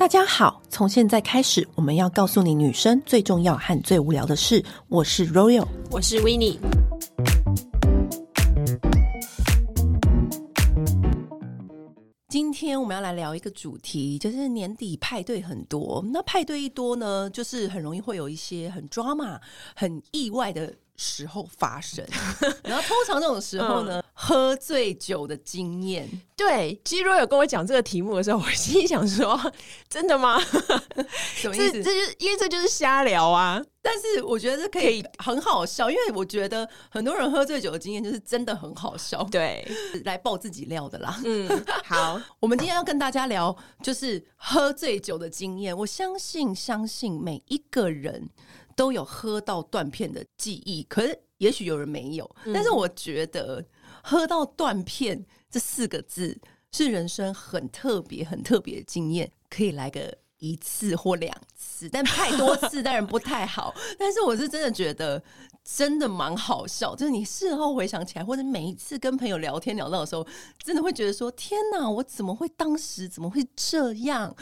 [0.00, 4.64] 大家好，从现在开始，我们要告诉你女生最重要和最无聊的事。
[4.88, 6.56] 我是 Royal，我是 Winnie。
[12.30, 16.02] 今天我们要来聊一个主题，就是年底派对很多。
[16.10, 19.38] 那派对一多呢，就是很容易会有一些很 drama、
[19.76, 20.72] 很意外的
[21.02, 22.06] 时候发生，
[22.62, 26.06] 然后通常这种时候呢，嗯、喝醉酒的经验。
[26.36, 29.38] 对，其实若有跟我讲这个题目的时候，我心里想说，
[29.88, 30.38] 真的吗？
[31.34, 31.82] 什么意思？
[31.82, 33.62] 这就是因为这就是瞎聊啊。
[33.82, 39.24] 但是我觉得可以很好笑，因为我觉得很多人喝醉酒的经验就是真的很好笑。
[39.30, 39.66] 对，
[40.04, 41.18] 来爆自己料的啦。
[41.24, 41.48] 嗯，
[41.84, 45.74] 好，我们今天要跟大家聊就是喝醉酒的经验。
[45.74, 48.28] 我相信，相信每一个人。
[48.80, 52.24] 都有喝到断片的记忆，可是也许有人没有。
[52.46, 53.62] 嗯、但是我觉得
[54.02, 56.34] 喝到断片这四个字
[56.72, 63.74] 是人生很特别、很特别的经验，可以来个一次或两次，但太多次当然不太好。
[64.00, 65.22] 但是我是真的觉得
[65.62, 70.26] 真的蛮好笑，就是你事后回想起来，或者每一次跟朋友聊天聊到的时候，
[70.64, 74.34] 真的会觉得说：天哪，我怎么会当时怎么会这样？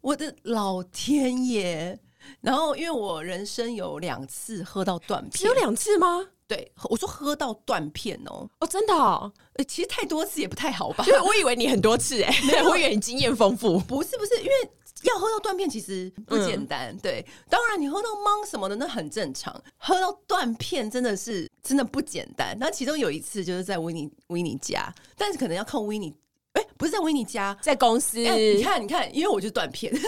[0.00, 2.00] 我的老天爷！
[2.40, 6.26] 然后，因为我人生有两次喝到断片，只有两次吗？
[6.46, 9.32] 对，我说喝到断片哦，哦，真的哦，
[9.66, 11.04] 其实太多次也不太好吧？
[11.06, 13.78] 因为我以为你很多次哎，没有，我以为你经验丰富。
[13.80, 14.70] 不是不是，因为
[15.04, 16.94] 要喝到断片其实不简单。
[16.94, 22.54] 嗯、对，当然你喝到懵什么的那很正常，喝到断片真的是真的不简单。
[22.60, 26.14] 那其中有一次就是在维尼维尼家，但是可能要靠维尼。
[26.52, 28.18] 哎，不是在维尼家，在公司。
[28.18, 29.92] 你看，你看，因为我就断片。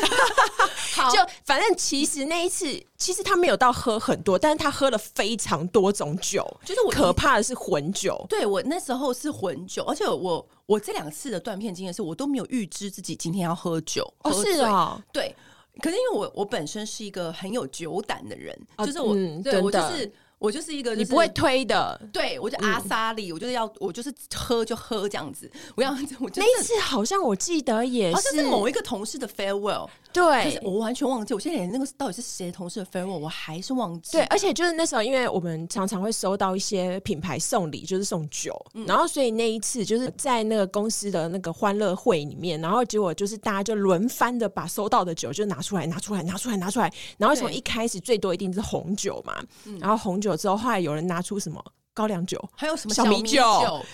[0.94, 6.46] 好就反正其实那一次，其实他没有到喝很多，但是他喝了非常多种酒。
[6.64, 8.24] 就是我可怕的是混酒。
[8.28, 14.08] 对，我那时候是混酒，而且我我这两次的断片经验是我都没有预知自己今天要喝酒。
[14.22, 15.34] 哦，是啊，对。
[15.82, 20.12] 可是因为我我本身是一个很有酒胆的人，哦、就是我，嗯、对我就是。
[20.44, 25.50] 我就是一个、就是，你不会推的，对，我就阿萨里，嗯、我就是要，我就是喝就喝这样子。
[25.74, 25.90] 我要，
[26.20, 29.88] 我就那一次好像我记得也是，是某一个同事的 farewell。
[30.12, 34.12] 对，我完全忘记，我现在连那个到底是谁同事的 farewell 我还是忘记。
[34.12, 51.64] 对，而且就是那时候，因为我们常常会收到一些品牌送礼，就是送酒，嗯、然后所以那一次就是在那个公司的那个欢乐会里面，然后结果就是大家就轮番的把收到的酒就拿出来，拿出来，拿出来，拿出来，然后从一开始最多一定是红酒嘛，对然后红酒之后后来有人拿出什么？
[51.96, 53.40] 高粱酒，还有什么小米酒？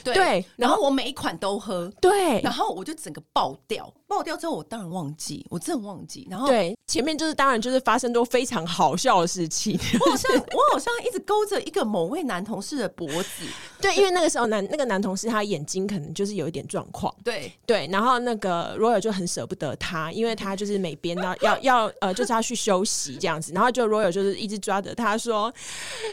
[0.03, 6.27] 对，对，然后我每一款都喝，对，然后我就整个爆掉，爆掉之后我当然忘记，我真的忘记。
[6.29, 9.79] 然后对，前面就是当然就是发生都非常好笑的事情。
[10.01, 13.45] 我好像我好像一直勾着一个某位男同事的脖子，
[13.81, 25.55] 对，因为那个时候男那个男同事他眼睛可能就是有一点状况，对对，然后那个 Royal 就很舍不得他，因为他就是每边要要要呃就是要去休息这样子，然后就 Royal 就是一直抓着他说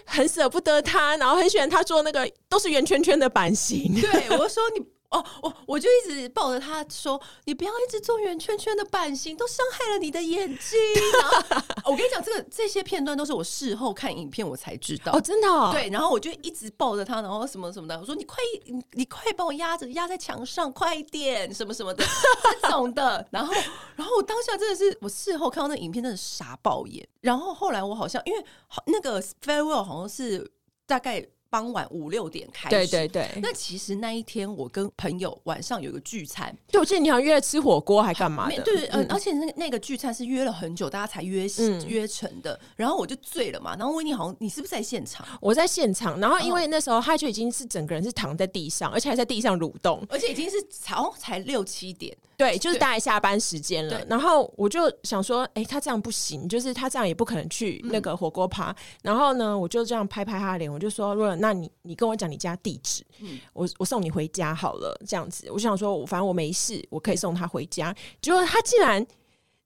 [0.05, 2.29] 很舍不得他，然后很喜欢他做那个。
[2.49, 3.93] 都是圆圈圈的版型。
[3.99, 10.77] 对，我说你哦，我我就一直抱着他说，你不要一直做圆圈圈的版型，都伤害了你的眼睛。
[11.21, 15.13] 然后我跟你讲，这个这些片段都是我事后看影片我才知道。
[15.13, 15.69] 哦，真的哦？
[15.71, 22.03] 对，然后我就一直抱着他，然后什么什么的，我说你快，你你快把我压着，压在墙上，快一点，什么什么的
[22.61, 23.25] 这种的。
[23.31, 23.53] 然后，
[23.95, 27.07] 然后我当下真的是，我事后看到那影片，真的傻爆眼。
[27.21, 28.45] 然后后来我好像因为
[28.87, 30.51] 那个 farewell 好像是
[30.85, 31.25] 大概。
[31.49, 33.39] 傍晚五六点开始，对对对。
[33.41, 38.61] 那其实那一天我跟朋友晚上有一个聚餐，对，我记得你好像约吃火锅还干嘛的？
[38.63, 42.59] 对对，嗯，而且那个那个聚餐是约了很久，大家才约、嗯、约成的。
[42.75, 45.25] 然后我就醉了嘛，然后维尼好像你是不是在现场？
[45.41, 46.19] 我在现场。
[46.19, 52.15] 然后因为那时候他就已经是整个人是躺在地上，而且还在地上蠕动，而且已经是早才六七点。
[52.37, 54.05] 对，就是大概下班时间了。
[54.07, 58.69] 然后我就想说，哎、欸，他这样不行，就是他这样也不可能去那个火锅趴。
[58.69, 64.95] 嗯、然后呢，我就这样拍拍他的脸，我就说，若那你你跟我讲你家地址，嗯、我我送你回家好了。
[65.07, 67.91] 这样子，我就想说，反正我没事，我可以送他回家。
[68.21, 69.03] 结果他竟然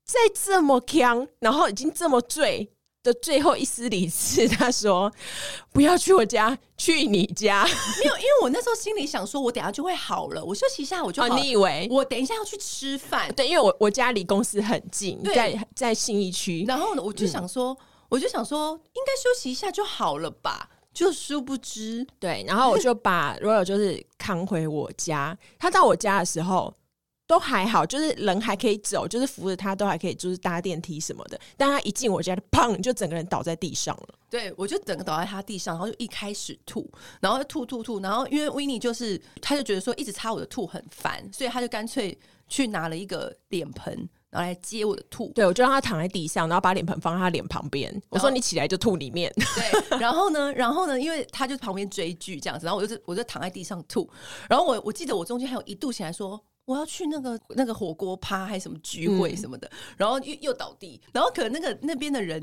[0.05, 2.71] 在这么强，然后已经这么醉。
[3.03, 5.11] 的最后一丝理智，他说
[5.73, 7.63] ：“不要去我家，去你家。”
[7.99, 11.27] 没有，因为我那时候心里想说，我等下就会好了，我休息一下我就好。
[11.27, 13.33] 哦，你以为我等一下要去吃饭？
[13.33, 16.63] 对，因为我我家离公司很近，在在信义区。
[16.67, 17.77] 然后呢，我就想说，嗯、
[18.09, 20.69] 我就想说，应该休息一下就好了吧？
[20.93, 22.43] 就殊不知，对。
[22.47, 25.37] 然后我就把 Royal 就是扛回我家。
[25.57, 26.73] 他到我家的时候。
[27.31, 31.39] 都还好，就是人还可以走，就是扶着他都还可以，就是搭电梯什么的。
[31.55, 34.09] 但他一进我家，砰，就整个人倒在地上了。
[34.29, 36.91] 对，我就整个倒在他地上，然后就一开始吐，
[37.21, 42.19] 然后就吐吐吐，然后因为维尼就是，他就觉得说一直擦我的吐很烦，所以他就干脆
[42.49, 43.93] 去拿了一个脸盆，
[44.29, 45.31] 然后来接我的吐。
[45.33, 48.01] 对，我就让他躺在地上，然后把脸盆放在他脸旁边。
[48.09, 49.33] 我说你起来就吐里面。
[49.55, 54.09] 对， 然后呢，然后呢，因为他就旁边追剧这样子，然后我就我就躺在地上吐。
[54.49, 61.01] 然后我我记得我中间还有一度起来说我要去那个那个火锅趴还是什么聚会什么的，嗯、然后又又倒地。
[61.11, 62.41] 然后可能那个那边的人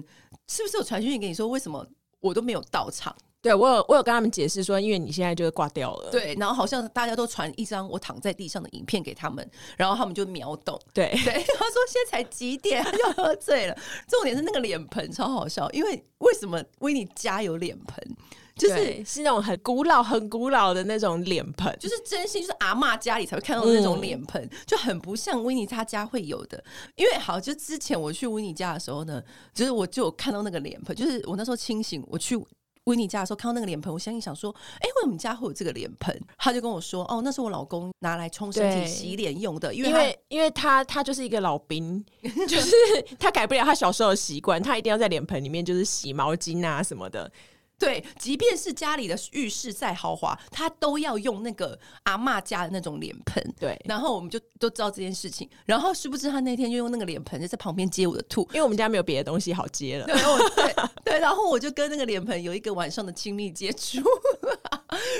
[0.49, 1.87] 是不是有传讯息给你说为什么
[2.21, 3.17] 我都没有到场？
[3.41, 6.11] 对，我有我有跟他们解释说，因为你现在就是挂掉了。
[6.11, 10.79] 对，然后好像大家都传一张我躺在地上的影片给他们，然后他们就秒懂。
[10.93, 13.79] 对对， 他说现在才几点，他就喝醉了。
[14.09, 18.17] 重点是那个脸盆超好笑，因为为什么维尼家有脸盆？
[18.59, 26.63] 就是是那种很古老、很古老的那种脸盆，就是真心就是阿嬷家里才会看到的那种脸盆，嗯、就很不像维尼他家会有的。
[26.97, 29.23] 因为好，就之前我去维尼家的时候呢，
[29.55, 32.39] 就是我就有看到那个脸盆，就是我那时候清醒，我去。
[32.85, 36.19] 威尼家的时候看到那个脸盆，我相信想说，哎、欸，为什么你家会有这个脸盆？
[36.39, 42.03] 他就跟我说，哦，那是我老公拿来冲身体、洗脸用的，因为因为，因为他他就是一个老兵，
[42.49, 42.75] 就是
[43.19, 47.31] 他改不了他小时候的习惯，他一定要在脸盆里面就是洗毛巾啊什么的。
[47.79, 53.55] 对，即便是家里的浴室再豪华，他都要用那个阿嬷家的那种脸盆。
[53.59, 55.49] 对，然后我们就都知道这件事情。
[55.65, 60.07] 然后殊不知他那天就用那个脸盆就在旁边接我的吐，因为我们家没有别的东西好接了。
[60.07, 60.15] 对，
[60.57, 64.03] 对，对，然后我就跟那个脸盆有一个晚上的亲密接触。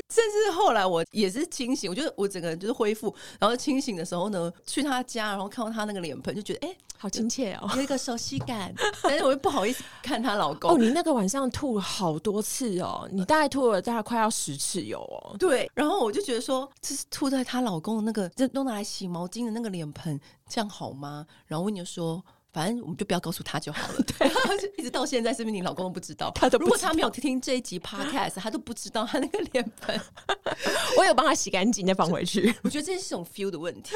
[0.09, 8.75] 甚至后来我也是清醒，我觉得我整个人就是恢复，然后清醒的时候呢，去他家，然后看到他那个脸盆，就觉得哎，欸、好亲切哦，有一个熟悉感。
[9.03, 10.71] 但是我又不好意思看她老公。
[10.71, 15.37] 哦，你那个晚上吐了好多次哦，你大概吐了大概快要十次有哦。
[15.39, 20.19] 对，然后我就觉得说，这是吐在她老公的那个，这都拿来洗毛巾的那个脸盆，
[20.49, 21.27] 这样好吗？
[21.47, 22.25] 然后我就说。
[22.59, 24.03] 反正我们就不要告诉他就好了。
[24.19, 24.29] 对，
[24.77, 26.33] 一直到现在，是不是你老公都不知道？
[26.35, 26.49] 他。
[26.49, 30.01] 如果他没有听这一集 podcast，他都不知道他那个脸盆。
[30.99, 32.53] 我有帮他洗干净，再放回去。
[32.63, 33.95] 我觉得这是一种 feel 的问题。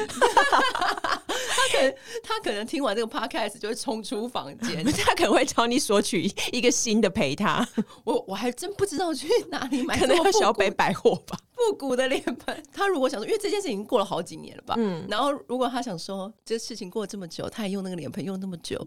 [1.49, 7.67] 他可能他可能听完这个 podcast 就会冲出房间， 他可能会找你索取一个新的陪他。
[8.03, 11.37] 我我还真不知道去哪里买，可能要小北百货吧。
[11.55, 12.63] 复古的脸盆。
[12.73, 14.75] 他如果想说，因为这件事情过了好几年了吧？
[14.77, 15.05] 嗯。
[15.09, 18.57] 然后如果他想说，这事情过了这么久，他也用那个脸盆用那么。
[18.63, 18.79] 久，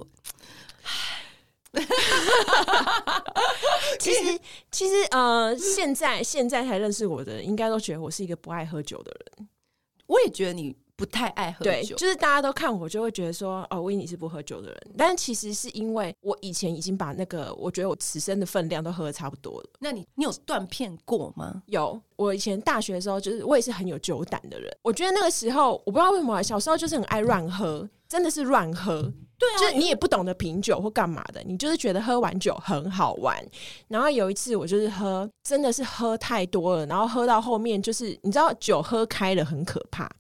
[3.99, 9.49] 其实其实呃，现在现在才认识我的人，应该都觉得我是一个不爱喝酒的人。
[10.07, 14.81] 我也觉得你不太爱喝酒，对，就是大家都看我，就会觉得说，哦，威尼是不喝酒的人。
[14.97, 19.71] 但其实是因为我以前已经把那个，我觉得我此生的分量都喝的差不多了。
[19.79, 21.63] 那你你有断片过吗？
[21.67, 24.75] 有，我以前大学的时候，就是我也是很有酒胆的人。
[24.83, 29.13] 我觉得那个时候，我不知道为什么，小时候就是很爱乱喝，真的是乱喝。
[29.39, 33.37] 对啊，就是你也不懂得品酒或干嘛的，你就是觉得喝完酒很好玩。
[33.87, 40.11] 然后有一次我就是喝，真的是喝太多了，然后喝到后面就是你知道酒喝开了很可怕，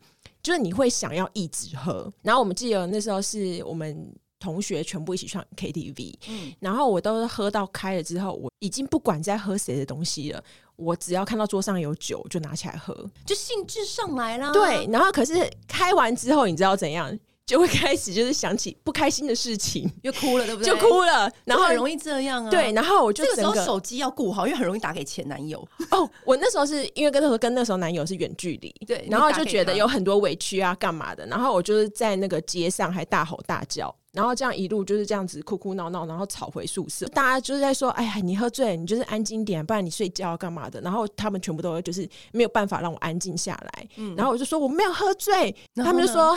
[0.46, 2.08] 就是你会想要一直喝。
[2.22, 10.44] 然后我们记得那时候是我们同学全部一起唱 KTV，嗯，然后我都喝到开了之后，我已经不管在喝谁的东西了，
[10.76, 12.94] 我只要看到桌上有酒就拿起来喝，
[13.24, 14.52] 就兴致上来了。
[14.52, 17.18] 对，然后可是开完之后，你知道怎样？
[17.46, 20.66] 就会开始就是想起不开心的事情， 又哭了，对不对？
[20.68, 22.50] 就哭了，然后很容易这样啊。
[22.50, 25.66] 对，然后我就这个时候手机要顾好，因为很容易打给前男友。
[25.92, 31.24] 哦，我那时候是因为跟那时候跟那时候男友是远距离，对，然后就觉得有很多委屈啊，干嘛的？
[31.26, 37.06] 然后我就是在那个街上还大吼大叫，然后这样一路就是这样子哭哭闹闹，然后吵回宿舍。
[37.10, 43.88] 大家就是在说：“哎呀，你喝醉，你就是安静点，不然你睡觉干嘛的？”然后他们全部都就是没有办法让我安静下来。
[43.98, 46.36] 嗯，然后我就说我没有喝醉，他们就说。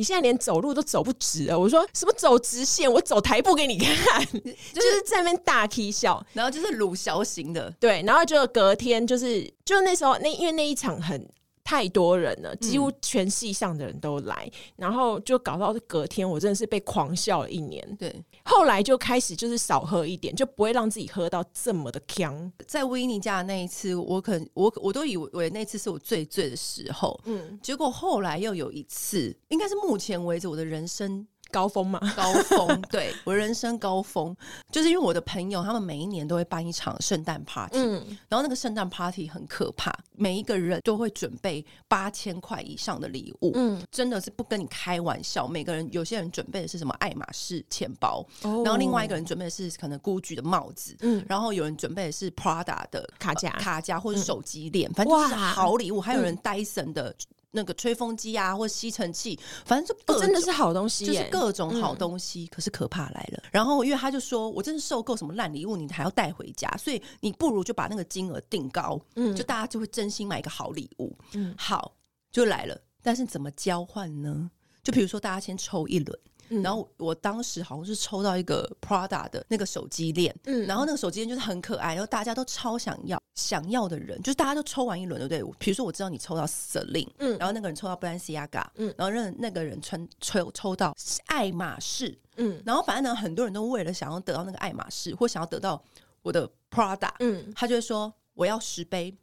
[0.00, 11.28] 你现在连走路都走不直了，我说什么走直线，我走台步给你看， 就是在那边大 K 笑，然后就是鲁小型的，对，然后就隔天就是就那时候那因为那一场很。
[11.62, 17.96] 太多人了，几乎全系上的人都来，嗯、然后就搞到隔天，我真的是被狂笑了一年。
[17.96, 18.12] 对，
[18.44, 22.52] 后来就开始就是少喝一点，就不会让自己喝到这么的强。
[22.66, 31.26] 在威尼家的那一次，我可能我我都以为那次是我最醉的时候，嗯，结果后来又有一次，应该是目前为止我的人生。
[31.50, 34.34] 高峰嘛， 高峰，对，我人生高峰，
[34.70, 45.46] 就是因为我的朋友，他们每一年都会办一场圣诞 party，嗯，然后那个圣诞 party 很可怕，每一个人都会准备八千块以上的礼物，嗯，真的是不跟你开玩笑。
[45.46, 57.14] 每个人，有些人准备的是什么爱马仕钱包，哦，然后另外一个人准备的是可能 Gucci 的帽子，嗯，然后有人准备的是 Prada 的卡夹、卡夹或者手机链，嗯，反正就是好礼物，还有人 Dyson 的。
[57.52, 62.44] 那个吹风机啊，或吸尘器，反正就、哦、真的是好东西，就是各种好东西。
[62.44, 71.16] 嗯、可是可怕来了，然后因为他就说，我真的受够什么烂礼物，你还要带回家，所以你不如就把那个金额定高，嗯，就大家就会真心买一个好礼物。
[71.34, 71.96] 嗯，好，
[72.30, 74.50] 就来了，但是怎么交换呢？
[74.82, 76.18] 就比如说大家先抽一轮，
[76.50, 85.56] 嗯、然后我当时好像是抽到一个 Prada 的那个手机链，嗯，然后那个手机链就是很可爱，然后大家都超想要，想要的人就是大家都抽完一轮，对不对？
[85.58, 90.94] 比如说我知道你抽到 Celine，嗯，然后那个人抽到 Balenciaga，嗯，然后那那个人抽抽抽到
[91.26, 95.82] 爱马仕，嗯，然后反正呢，很多人都为了想要得到那个爱马仕，或想要得到
[96.22, 99.16] 我的 Prada，嗯，他就会说我要十杯，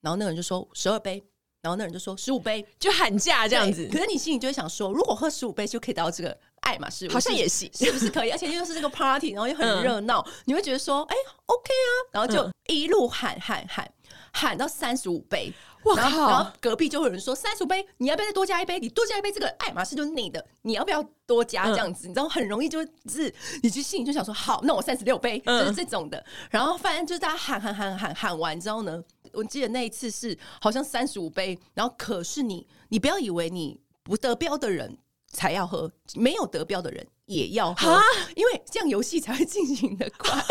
[0.00, 1.22] 然后那个人就说十二杯。
[1.62, 8.30] 然后那人就说十五杯就喊价这样子，可是你心里就会想说，如果喝十五杯就可以得到这个爱马仕，好像也行，是不是可以？
[8.30, 13.92] 而且又是这个 party，然后又很热闹，嗯、你会觉得说，哎，OK 啊，然后就一路喊喊喊
[14.32, 15.52] 喊到三十五杯，
[15.84, 18.80] 哇靠，然后然后隔壁就会有人说三十五杯，你要不要再多加一杯？
[18.80, 22.06] 你多加一杯，这个爱马仕就是你的，你要不要多加这样子？
[22.06, 26.16] 嗯、你知道很容易就是你就心里就想说，好，那我三十六杯，就是这种的。
[26.16, 29.04] 嗯、然后反正就是大家喊喊喊喊喊完之后呢。
[29.32, 38.02] 我记得那一次是好像三十五杯，然后可是你，你不要以为你不得标的人才要喝，没有得标的人也要喝，哈
[38.34, 40.40] 因为这样游戏才会进行的快。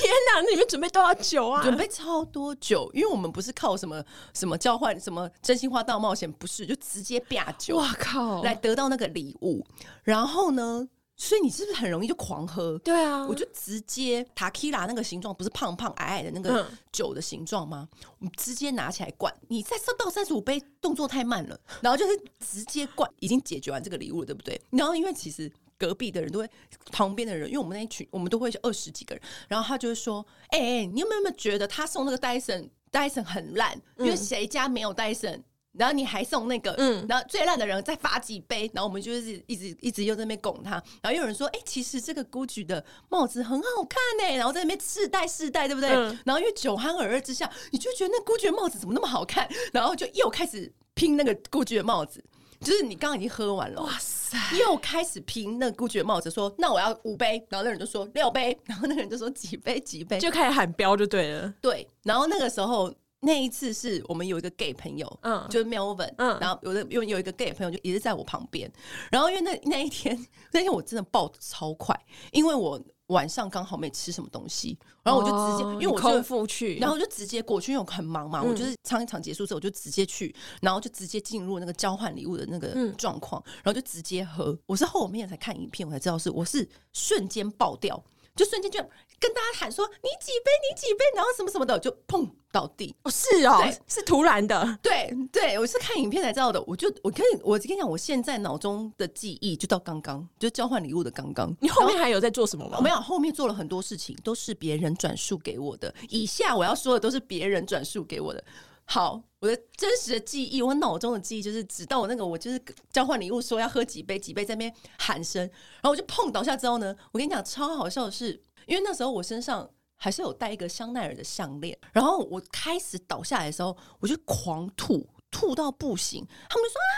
[0.00, 1.62] 天哪，那你们准备多少酒啊？
[1.62, 7.76] 准备超多酒，因为我们不是靠什么什么交换什么真心话大冒险，不是就直接啪酒。
[7.76, 9.66] 哇靠，来得到那个礼物，
[10.02, 10.88] 然后呢？
[11.22, 12.78] 所以你是不是很容易就狂喝？
[12.78, 17.86] 对啊，我就直接塔 q 拉那个形状不是胖胖矮矮的那个酒的形状吗？
[17.92, 19.30] 嗯、我们直接拿起来灌。
[19.48, 21.60] 你再到三十五杯，动作太慢了。
[21.82, 24.58] 然后就是直接灌，已经解决完这个礼物了，对不对？
[24.70, 26.50] 然后因为其实隔壁的人都会，
[26.90, 29.22] 旁边的人，因为我们那一群，我们都会二十几个人。
[29.46, 33.78] 然后他就会说：“哎、欸，你有没有没有觉得他送那个戴森戴森很烂？
[33.98, 45.90] 因为谁家没有戴森？”然后你还送那个，嗯，然后最烂的人再发几杯，然后我们就是一直一直又在那边拱他，然后又有人说，哎、欸，其实这个 Gucci 的帽子很好看呢，然后在那边试戴试戴，对不对？
[45.90, 52.24] 嗯、然后因为酒酣耳热之下，你就觉得那 Gucci 的帽子怎么那么好看，然后就又开始拼那个 Gucci 的帽子，
[52.60, 62.92] 就是你刚刚已经喝完了，哇塞，又开始拼那个 Gucci 的帽子，说那我要五杯，然后那人就说六杯，然后那个人就说几杯几杯，就开始喊标就对了，对，然后那个时候。
[63.20, 68.70] 那一次是我们有一个 gay 朋友，嗯，就是 Melvin，嗯，然后有的有有一个 gay 朋友就一直在我旁边，
[69.10, 70.16] 然后因为那那一天
[70.52, 71.94] 那天我真的爆得超快，
[72.32, 88.02] 因为我晚上刚好没吃什么东西，然后我就直接，哦、因为我空腹去，然后我就直接过去，因为我很忙嘛，嗯、我就是唱一场结束之后我就直接去，然后就直接进入那个交换礼物的那个状况，然后就直接喝，我是后面才看影片我才知道是我是瞬间爆掉。
[88.36, 88.78] 就瞬间就
[89.20, 96.60] 跟大家喊说，你几杯你几杯，然后什么什么的就砰倒地哦，是哦，是突然的，对对，我是看影片才知道的。
[96.62, 101.54] 我就我跟你我跟你讲，我现在脑中的记忆就到刚刚，就交换礼物的刚刚。
[101.60, 102.80] 你后面还有在做什么吗？
[102.80, 105.94] 没有，后面做了很多事情，都是别人转述给我的。
[106.08, 108.42] 以下我要说的都是别人转述给我的。
[108.86, 112.60] 好，我的真实的记忆，我脑中的记忆就是，直到我那个我就是
[112.90, 126.94] 交换礼物说要喝几杯几杯，在那边喊声，然后我就碰倒下之后呢，我跟你讲超好笑的是，因为那时候我身上还是有带一个香奈儿的项链，然后我开始倒下来的时候，我就狂吐，吐到不行，他们就说啊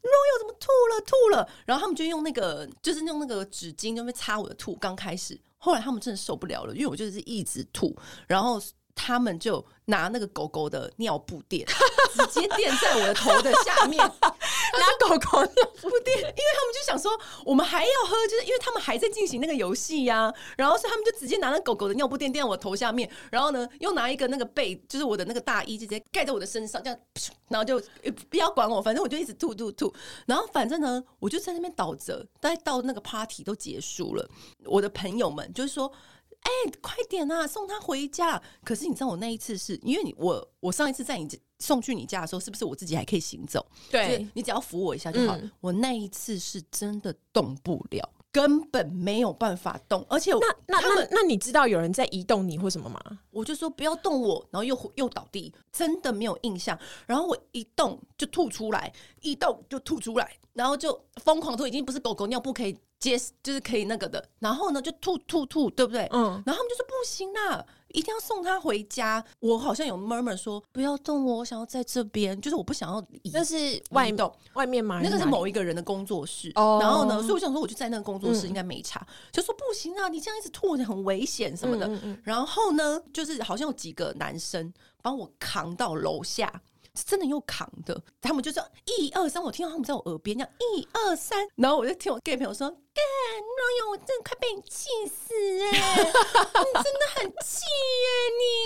[0.00, 7.96] 罗柚怎么吐了吐了，然后他们就用那个就是用那个纸巾就会擦我的吐，刚开始，后来他们真的受不了了，因为我就是一直吐，
[8.28, 8.62] 然后。
[8.98, 11.64] 他们就拿那个狗狗的尿布垫，
[12.30, 17.10] 直接垫在我的头的下面， 拿狗狗尿布垫，因为他们就想说
[17.44, 20.34] 我们还要喝，就是因为他们还在进行那个游戏呀。
[20.56, 26.98] 然后所以他们就直接拿那狗狗的尿布垫垫在我头下面，然后呢又拿一个那个被，就是我的那个大衣，直接盖在我的身上，这样，
[27.48, 27.80] 然后就
[28.28, 29.94] 不要管我，反正我就一直吐吐吐。
[30.26, 34.28] 然后反正呢，我就在那边倒着，大概到那个 party 都结束了，
[34.64, 35.90] 我的朋友们就是说。
[36.40, 38.40] 哎、欸，快点啊，送他回家。
[38.64, 41.28] 可是你知道，我那一次是因为你我我上一次在你
[41.58, 43.64] 送去你家的时候，是不是我自己还可以行走？
[43.90, 45.36] 对，你只要扶我一下就好。
[45.36, 50.04] 嗯、我那一次是真的动不了，根本没有办法动。
[50.08, 53.00] 而且那那那那你知道有人在移动你或什么吗？
[53.30, 56.78] 我就说不要动我，然后又又倒地，真的没有印象。
[57.06, 62.76] 然后我一动就吐出来，一动就吐出来，然后就疯狂吐，已经不是狗狗尿布可以。
[63.00, 66.08] 接就是可以那个的，然后呢就吐吐吐，对不对？
[66.10, 69.24] 嗯，然后他们就说不行啦，一定要送他回家。
[69.40, 73.30] 我好像有 murmur 说不要动我，我想要在这边，就是我不想要移。
[73.32, 75.00] 那是外动外面嘛？
[75.02, 76.52] 那个是某一个人的工作室。
[76.54, 81.86] 哦，然后呢，所以我想说我就在那个工作室应该没差，嗯、就说不行啊，你这样一直吐很危险什么的。
[81.86, 86.62] 嗯嗯嗯，然后呢，就是好像有几个男生帮我扛到楼下。
[87.04, 93.04] 真的又扛的，他们就说一二三，我听到他们在我耳边讲一二三，然后我就听我 gay 朋友说干，
[93.56, 95.70] 若有我真的快被你气死哎！
[96.04, 98.08] 你 真的很气耶，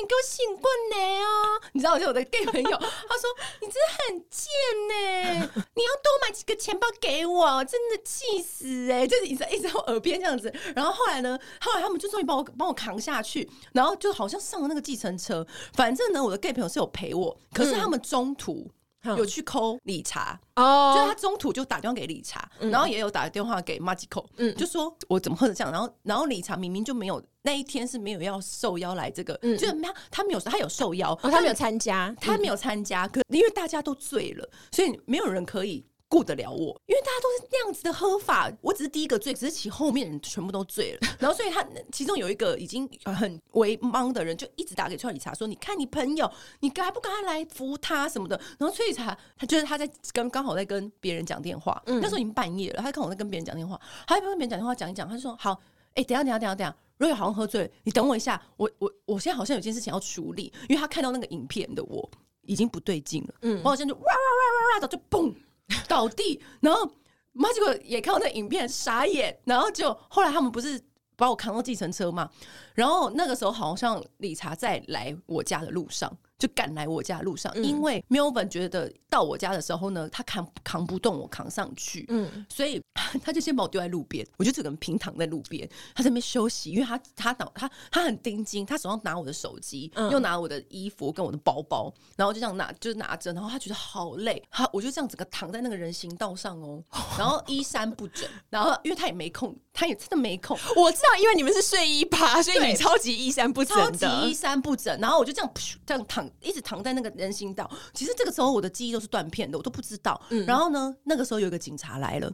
[0.02, 1.62] 你给我醒过来哦！
[1.72, 3.30] 你知道，我就我的 gay 朋友， 他说
[3.60, 4.50] 你真的很贱
[4.88, 9.06] 呢， 你要多买几个钱包给我，真的气死哎！
[9.06, 10.52] 就是一直一直在我耳边这样子。
[10.74, 15.46] 然后后来呢，后来他们就终于把我帮我扛下去，然后就好像上了那个计程车。
[15.74, 18.66] 反正呢，我的 gay 朋友是有陪我，可是他们中途。
[18.66, 18.70] 嗯
[19.16, 25.72] 有去抠理查哦，就是他中途就打电话给理查，然后也有打电话给 Magico，嗯，就说我怎么会这样？
[25.72, 29.76] 然后，然后理查明明就没有那一天是没有要受邀来这个，就是
[30.10, 35.84] 他没有他有受邀，他没有参加，他没有参加，可因为大家都醉了，所以没有人可以。
[36.12, 40.98] 顾得了我，因为大家都是那样子的喝法，我只是第一个醉，只是其后面人全部都醉了。
[41.18, 55.52] 然后，所以他其中有一个已经很为懵的人，就一直打给崔理查说：“你看你朋友，你该不该来扶他什么的？”然后崔理查他就是他在跟刚好在跟别人讲电话，嗯、那时候已经半夜了，他看我在跟别人讲电话，他跟别人讲电话讲一讲，他就说：“好，
[55.94, 62.06] 哎、欸，等下等下等下等下，若有好像喝醉了，你等我一下，我我我现在好像有件事情要处理，因为他看到那个影片的我
[62.42, 65.34] 已经不对劲了，嗯，我好像就哇哇哇哇哇的就嘣。”
[65.88, 66.90] 倒地，然后
[67.32, 70.80] 妈结果也看到那影片，傻眼，然后就后来他们不是
[71.16, 72.30] 把我扛到计程车嘛，
[72.74, 76.16] 然后那个时候好像理查在来我家的路上。
[76.42, 82.82] 就赶来我家的路上，因为 Melvin 觉得到我家的时候呢，他扛扛不动我扛上去，嗯，所以
[83.22, 96.82] 他就先把我丢在路边，我就整个人平躺在路边，他在那边休息，因为他他脑他他很盯紧，他手上拿我的手机，嗯、又拿我的衣服跟我的包包，然后就这样拿，就是拿着，然后他觉得好累，他我就这样整个躺在那个人行道上哦，
[97.16, 105.50] 然后衣衫不整，然后因为他也没空，他也真的没空，我知道，因为你们是睡衣趴，所以你超级衣衫不整，超级衣衫不整，然后我就这样
[105.86, 106.30] 这样躺。
[106.40, 110.20] 一直躺在那个人行道，其实这个时候我的记忆都是断片的，我都不知道。
[110.28, 112.30] 嗯、然后呢，那个时候有一个警察来了。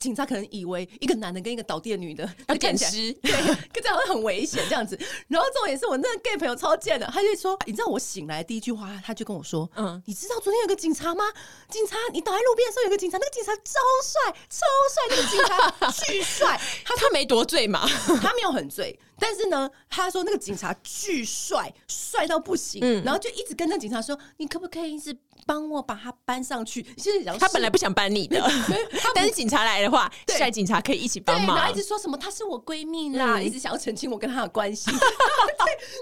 [0.00, 3.32] 警察可能以为一个男的跟一个倒地的女的要捡尸，对，
[3.72, 4.98] 可这样会很危险这样子。
[5.28, 11.24] 然后重点是我那个 gay 朋友超贱的，他就说：“你知道我醒来第一句话，他就跟我说，嗯，你知道昨天有个警察吗？
[11.68, 16.60] 警察，你倒在路边的时候有个警察，那个警察超帅，超帅，那个警察巨帅。
[16.84, 17.86] 他 他没多醉嘛，
[18.22, 22.80] 他没有很醉，但是呢，他说那个警察巨帅，帅到不行。
[22.82, 26.82] 嗯，然后就一直跟那警察说，你可不可以一直帮我把他搬上去？
[26.96, 28.42] 其实他本来不想搬你的，
[29.14, 29.66] 但是警察。
[29.66, 31.56] 来的话，帅对警察可以一起帮忙。
[31.56, 34.90] 然后一直说什么她是我闺蜜啦，嗯、一直想要澄清我跟她的关系。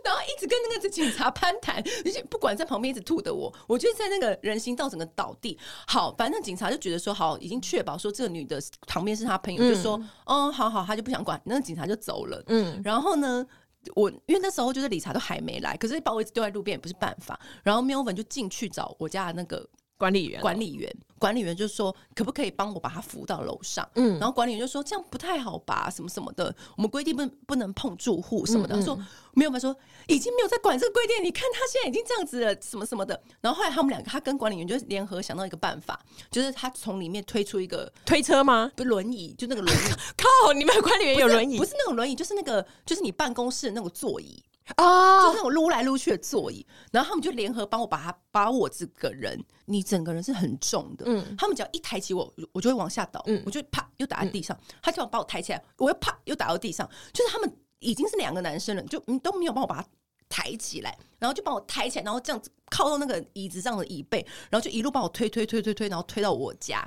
[0.04, 5.56] 然后一直跟那个警察攀谈，而且不管在旁边一直吐的我，我就在那个人行道整个倒地。
[5.86, 11.40] 好，反正警察就觉得说好，已经确保说这个女的旁边是他朋友，嗯、就说哦，好好，他就不想管。
[11.44, 12.42] 那个警察就走了。
[12.48, 13.46] 嗯，然然后呢，
[13.94, 17.38] 我因为那时候就是理查都还没来，可是把我一直丢在路边也不是办法。
[17.62, 19.68] 然后喵粉就进去找我家的那个。
[19.96, 28.74] 管理员，管理员，管理员就说：“可不可以帮我把他扶到楼上？”嗯，然后管理员就说：“这样不太好吧，什么什么的，我们规定不不能碰住户什么的。
[28.74, 28.98] 嗯嗯”他说
[29.32, 29.74] ：“没有没有，说
[30.08, 31.24] 已经没有在管这个规定。
[31.24, 35.98] 你看他现在已经这样子了，什么什么的。”然后后来他们两个，他跟管理员就联合想到一个办法，
[36.30, 38.70] 就是他从里面推出一个推车吗？
[38.74, 39.80] 不，轮椅，就那个轮椅。
[40.18, 41.56] 靠，你们管理员有轮椅？
[41.56, 44.42] 不是，不是那种轮椅，就是那个，就是你办公室的那种座椅。
[44.76, 45.22] 啊，oh.
[45.26, 59.88] 就是那种撸来撸去的座椅，然后他们就联合帮我把他把我这个人，你整个人是很重的，嗯，他们只要一抬起我，我就会往下倒，嗯，我就啪又打在地上，嗯、他就要把我抬起来，我又啪又打到地上，就是他们已经是两个男生了，就你都没有帮我把他
[60.30, 66.78] 抬起来，然后就把我抬起来，然后这样子靠到那个椅子上的椅背，然后就一路把我推推推推推，然后推到我家，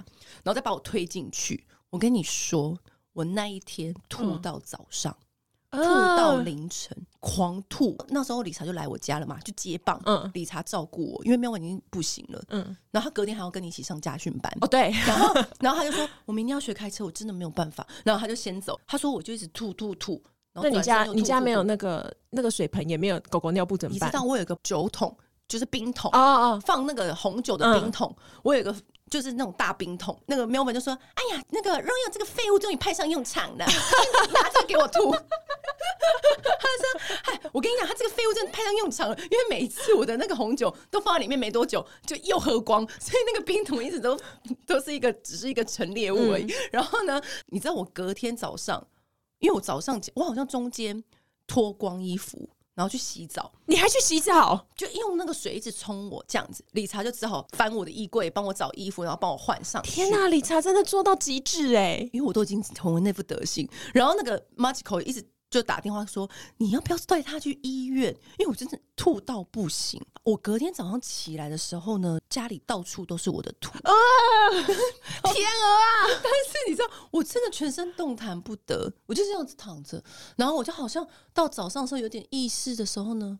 [0.43, 1.63] 然后再把我推进去。
[1.91, 2.75] 我跟你说，
[3.13, 5.15] 我那一天吐到早上。
[5.19, 5.26] 嗯
[5.69, 7.97] 吐到凌晨，狂吐。
[8.09, 10.01] 那时候理查就来我家了嘛，就接棒。
[10.05, 12.41] 嗯，理查照顾我，因为妙文已经不行了。
[12.49, 14.51] 嗯，然后他隔天还要跟你一起上家训班。
[14.61, 14.91] 哦，对。
[15.05, 18.79] 然后， 然后他就说：“我明天要学开车，我真的没有办法。”然后他就先走。
[18.87, 20.21] 他说：“我就一直吐吐吐。”
[20.55, 24.07] 那你家你家没有那个那个水盆，也没有狗狗尿布怎么办？
[24.07, 25.15] 你知道我有个酒桶，
[25.47, 28.15] 就是冰桶哦哦，放那个红酒的冰桶。
[28.41, 28.73] 我有个。
[29.09, 35.11] 就是那种大冰桶，那个 Melvin 就说：“哎呀，那个 Royal 这个废物终于派上用场了，拿这个给我吐。
[35.13, 44.19] ”他就说：“嗨，我跟你讲，他这个废物真的派上用场了，因为每一次我的那个红酒都放在里面没多久就又喝光，所以那个冰桶一直都
[44.65, 46.45] 都是一个只是一个陈列物而已。
[46.45, 48.85] 嗯、 然后呢，你知道我隔天早上，
[49.39, 51.03] 因为我早上我好像中间
[51.45, 54.67] 脱光衣服。”然后去洗澡，你还去洗澡？
[54.75, 59.81] 就用那个水一直冲我这样子，理查就只好翻我的衣柜，帮我找衣服，然后帮我换上。
[59.81, 62.07] 天哪，理查真的做到极致哎！
[62.13, 68.13] 因为我都已经成为那副德行，然后那个 Magical 一直就打电话说，你要不要带他去医院？
[68.37, 70.01] 因为我真的吐到不行。
[70.23, 73.93] 我隔天早上起来的时候呢，家里到处都是我的吐啊，
[75.31, 76.19] 天鹅啊！
[76.21, 80.03] 但是你知道，我真的全身动弹不得，我就这样子躺着。
[80.35, 83.39] 然后我就好像到早上的时候有点意识的时候呢，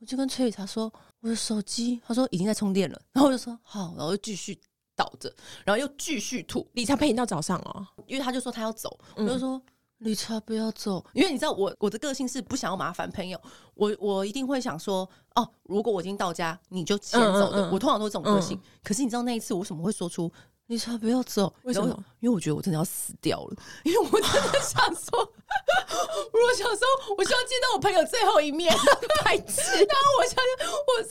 [0.00, 3.00] 我就跟崔雨茶说，我的手机，他说已经在充电了。
[3.12, 4.60] 然后我就说好，然后就继续
[4.96, 5.32] 倒着，
[5.64, 6.68] 然后又继续吐。
[6.72, 9.62] 理查陪你到早上哦，因为他就说他要走，我就说。
[9.98, 13.40] 理查不要走，因为你知道我我的个性是不想要麻烦朋友，
[13.74, 17.62] 我我一定会想说哦，如果我已经到家，你就先走的。
[17.62, 18.56] 嗯嗯嗯，我通常都是这种个性。
[18.56, 20.30] 嗯、可是你知道那一次我为什么会说出
[20.66, 21.52] 理查不要走？
[21.62, 22.04] 为什么？
[22.20, 25.32] 因为我觉得我真的要死掉了， 因为我真的想说。
[26.32, 28.74] 我想说，我希望见到我朋友最后一面，
[29.22, 29.60] 太痴。
[29.70, 30.36] 然后我想，
[30.86, 31.08] 我是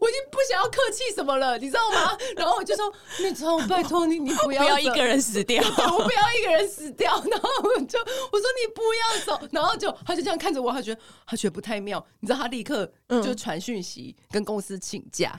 [0.00, 2.16] 我已经不想要客气什么了，你知道吗？
[2.36, 7.12] 然后我就说，你知道，拜托你，你不要不要一个人死掉，我不要一个人死掉。
[7.30, 12.04] 然后我就我说你不要走，然后就他就这样看着我，他觉得他觉得不太妙。
[12.20, 15.38] 你知道，他立刻就传讯息跟公司请假。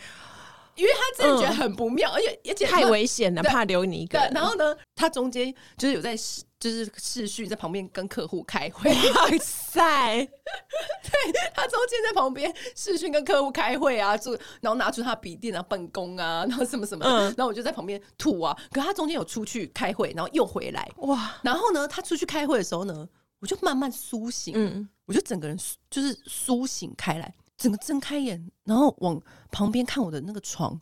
[0.78, 4.32] 因为他真的觉得很不妙，嗯、而且而且太危险了，怕留你一个人。
[4.32, 6.16] 然后呢，他中间就是有在，
[6.60, 8.90] 就是视讯在旁边跟客户开会。
[8.90, 10.24] 哇塞！
[10.24, 11.12] 对，
[11.54, 17.04] 他中间在旁边视讯跟客户开会啊，就然后拿出他笔电啊，办公啊， 然后什么什么。
[17.06, 17.24] 嗯。
[17.36, 18.56] 然后我就在旁边吐啊。
[18.72, 20.88] 可他中间有出去开会，然后又回来。
[20.98, 21.36] 哇！
[21.44, 23.08] 然后呢，他出去开会的时候呢，
[23.40, 24.54] 我就慢慢苏醒。
[24.56, 24.88] 嗯。
[25.06, 25.58] 我就整个人
[25.90, 27.34] 就是苏醒开来。
[27.58, 29.20] 整个睁开眼，然后往
[29.52, 30.80] 旁边看我的那个床，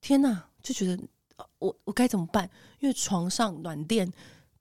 [0.00, 1.02] 天哪，就觉得
[1.58, 2.50] 我我该怎么办？
[2.80, 4.12] 因为床上暖垫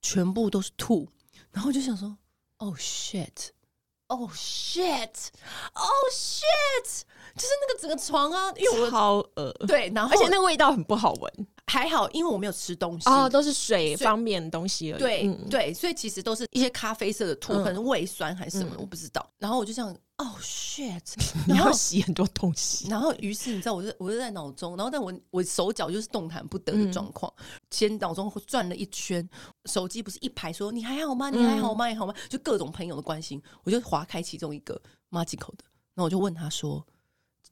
[0.01, 1.07] 全部都是吐，
[1.51, 2.17] 然后就想说
[2.57, 7.01] ，Oh shit，Oh shit，Oh shit，
[7.35, 11.47] 就是那个整个床啊，因为我超恶，对，然后而且那个味道很不好闻。
[11.69, 14.99] 还好，因为我没有吃东西哦，都是水方面的东西而已。
[14.99, 19.29] 对、嗯、对，所以其实都是一些咖啡色的吐，可能胃酸还是什么，嗯、我不知道。
[19.37, 21.01] 然后我就这样，哦、oh, shit！
[21.45, 22.87] 你要洗很多东西。
[22.89, 29.27] 然后，于是你知道，我就我就在脑中，然后但我我手脚就是动弹不得的状况，嗯、先脑中转了一圈，
[29.65, 31.29] 手机不是一排说你还好吗？
[31.29, 31.87] 你还好吗？
[31.87, 32.13] 你好吗？
[32.29, 36.85] 就各种朋友的关心，我就划开其中一个 Magical 的，然后我就问他说，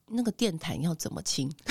[0.08, 1.52] 那个电毯要怎么清？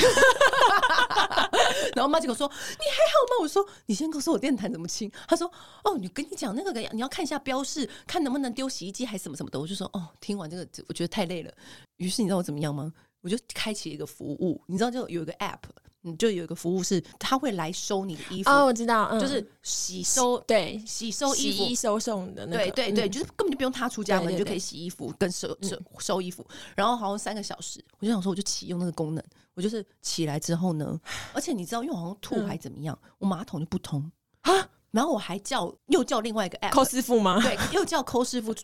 [1.94, 5.50] 然后马吉克说：“你还好吗？”我说：“你先告诉我电毯怎么清。”他说
[5.84, 11.52] ：“哦，你跟你讲那个，你要看一下标示，看能不能丢洗衣机还是什么什么的。”我就说：“哦，听完这个，我觉得太累了。”
[11.98, 12.92] 于是你知道我怎么样吗？
[13.20, 15.60] 我就开启一个服务，你知道就有一个 app，
[16.06, 18.50] 你就有一个服务是他会来收你的衣服。
[18.50, 22.70] 哦，我知道，嗯、就是洗收，对，洗收衣服，洗衣收送的那个。
[22.72, 26.46] 对对对，嗯、就是根本就不用他出家门，你就可以洗衣服跟收收收衣服。
[26.76, 29.24] 然后好像三个小时，我就想说，我就启用那个功能。
[29.54, 31.00] 我就是起来之后呢，
[31.32, 34.10] 而且你知道，因为我好像吐还怎么样，嗯、我马桶就不通
[34.42, 34.68] 啊。
[34.90, 37.40] 然后我还叫又叫另外一个 app 抠师傅吗？
[37.42, 38.54] 对，又叫抠师傅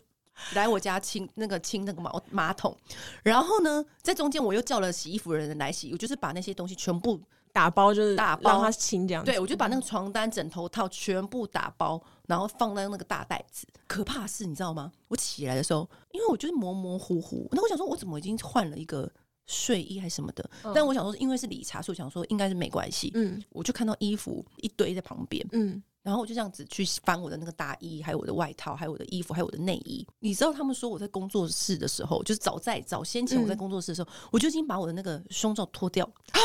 [0.53, 2.75] 来我家清那个清那个马马桶。
[3.23, 7.19] 然后呢，在中间我又叫了洗衣服的人来洗，我就是把那些东西全部
[7.53, 9.23] 打包，就是打包让它清这样。
[9.23, 13.67] 对，我就把那个床单、枕头套全部打包，然后放在那个大袋子。
[13.87, 14.91] 可怕的是，你知道吗？
[15.07, 19.11] 我起来的时候，因为我就是模模糊糊，那我想说，我怎么已经换了一个。
[19.47, 23.11] 睡衣还是什么的，嗯、但我想说，因为是理查，所以我想说应该是没关系。
[23.15, 30.05] 嗯，我就看到衣服一堆在旁边，嗯，然后我就这样子去翻我的那个大衣，还有我的外套，还有我的衣服，还有我的内衣。
[30.19, 36.39] 你知道他们说我在工作室的时候，就是早在早先前我在工作室的时候，嗯、我就已经把我的那个胸罩脱掉啊！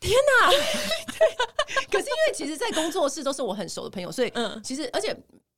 [0.00, 0.50] 天哪！
[1.12, 5.16] 对，可是因为其实，在工作室都是我很熟的朋友，所以嗯，其实而且。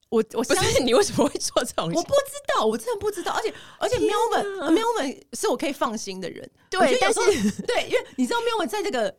[0.09, 1.97] 我我相信你为什么会做这种事？
[1.97, 3.33] 我不知道，我真的不知道。
[3.33, 6.49] 而且而且，喵们喵们是我可以放心的人。
[6.71, 7.21] 对，但是
[7.62, 9.12] 对，因为你知道，喵们在这个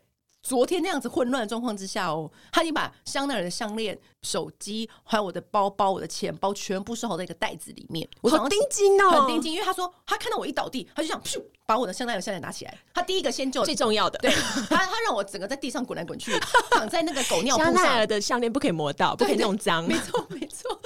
[0.47, 8.07] 昨天那样子混乱的状况之下哦，他已经把香奈儿的项链、手机还有我的包包、我的钱包全部收好在一个袋子里面。
[8.21, 12.77] 我好盯紧哦，很定睛，因为他说他看到我一倒地，他就想咻把我的香奈儿项链拿起来。
[12.93, 14.31] 他第一个先救最重要的，对
[14.69, 16.31] 他他让我整个在地上滚来滚去，
[16.71, 17.73] 躺在那个狗尿布上。
[17.73, 19.83] 香奈儿的项链不可以磨到，不可以弄脏。
[19.85, 20.79] 没错，没错。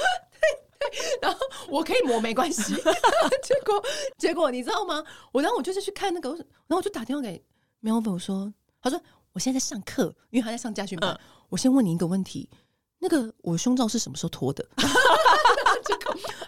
[1.21, 1.37] 然后
[1.69, 2.73] 我可以磨没关系，
[3.45, 3.83] 结果
[4.17, 5.03] 结果你知道吗？
[5.31, 7.39] 我然后我就是去看那个，然后我就打电话给
[7.81, 8.99] 苗粉说，他说
[9.33, 11.11] 我现在在上课，因为他在上家训班。
[11.11, 12.49] 嗯、我先问你一个问题，
[12.99, 14.67] 那个我胸罩是什么时候脱的？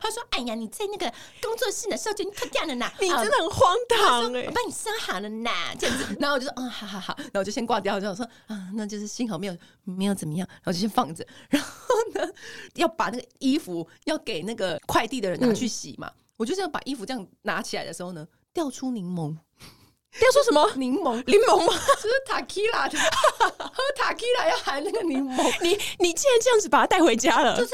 [0.02, 4.46] 他说：“哎呀，你在那个工作室的时候就脱掉了呢，你真的很荒唐哎！
[4.46, 6.15] 我帮你收好了呢，这样子。
[6.19, 7.15] 然后我就说：嗯，好好好。
[7.17, 10.48] 然后我就先挂掉，就我说：啊，那就是幸好没有没有怎么样。
[10.56, 11.26] 然后就先放着。
[11.50, 12.30] 然后呢，
[12.76, 16.08] 要把那个衣服要给那个快递的人拿去洗嘛。
[16.10, 19.36] 嗯、我就这样把衣服这样拿起来的时候呢，掉出柠檬，
[20.19, 21.15] 掉出什么柠檬？
[21.26, 21.73] 柠檬吗？
[22.02, 25.43] 就是塔 q 拉的，喝塔 q 拉要含那个柠檬。
[25.62, 27.58] 你你竟然这样子把它带回家了？
[27.58, 27.73] 就是。”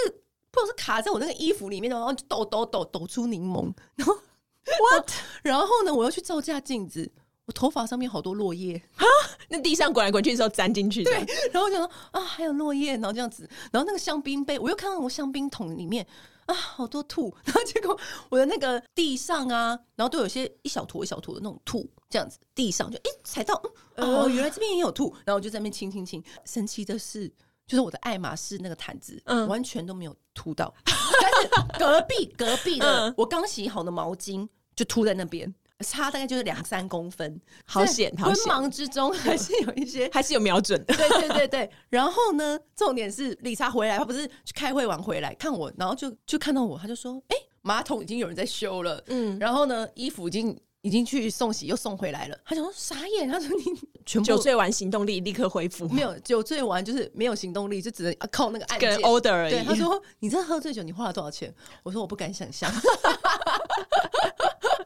[0.51, 4.17] 不知道是卡在我那个衣服里面，然后就抖抖抖抖出柠檬，然后
[4.65, 5.07] what？
[5.43, 7.07] 然后呢，我又去照下镜子，
[7.45, 9.05] 我头发上面好多落叶啊！
[9.47, 11.49] 那地上滚来滚去的时候粘进去的，对。
[11.51, 16.03] 然后我就说啊，还有落叶，然后这样子，然后那个香槟杯，我又看到我香槟桶里面
[16.51, 17.97] 啊，好多吐， 然后结果
[18.29, 23.53] 我的那个地上啊，然后都有些一小坨一小坨的那种吐，这样子，地上就哎踩到，
[23.97, 26.23] 哦，原来这边也有吐，然后我就在那边清清清。
[26.45, 27.31] 神奇的是。
[27.67, 35.53] 就是我的爱马仕那个毯子，嗯，完全都没有吐到，但是隔壁隔壁的我刚洗好的毛巾就吐在那边，
[35.85, 38.13] 差大概就是两三公分，好险！
[38.17, 38.35] 好险！
[38.35, 40.95] 昏忙之中还是有一些， 还是有瞄准的。
[40.95, 41.69] 对对对对。
[41.89, 50.59] 然后呢，重点是理查回来，他不是去开会完回来看我，然后就就看到我，他就说：“哎、欸，马桶已经有人在修了。”嗯，然后呢，衣服已经。
[50.81, 52.37] 已经去送洗，又送回来了。
[52.45, 53.65] 他想说傻眼，他说你
[54.05, 59.51] 全部酒醉完行动力立刻恢复，没有酒醉完就是没有行动力，就只能靠那个按键 order 而已。
[59.51, 61.53] 对，他说你这喝醉酒，你花了多少钱？
[61.83, 62.71] 我说我不敢想象，